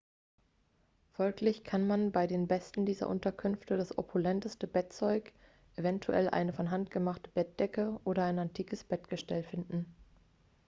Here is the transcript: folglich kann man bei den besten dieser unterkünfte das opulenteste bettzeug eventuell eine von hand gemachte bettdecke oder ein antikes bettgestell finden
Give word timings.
folglich 1.11 1.63
kann 1.63 1.85
man 1.85 2.11
bei 2.11 2.25
den 2.25 2.47
besten 2.47 2.87
dieser 2.87 3.07
unterkünfte 3.07 3.77
das 3.77 3.95
opulenteste 3.99 4.65
bettzeug 4.65 5.31
eventuell 5.75 6.27
eine 6.27 6.53
von 6.53 6.71
hand 6.71 6.89
gemachte 6.89 7.29
bettdecke 7.29 7.99
oder 8.03 8.25
ein 8.25 8.39
antikes 8.39 8.83
bettgestell 8.83 9.43
finden 9.43 9.95